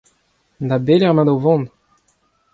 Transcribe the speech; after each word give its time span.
Da 0.67 0.77
belec'h 0.85 1.09
emaout 1.11 1.31
o 1.33 1.35
vont? 1.43 1.65